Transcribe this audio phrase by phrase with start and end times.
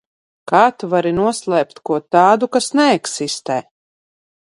[0.51, 3.63] Kā tu vari noslēpt ko tādu, kas neeksistē?